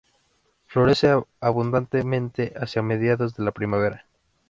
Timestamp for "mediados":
2.81-3.35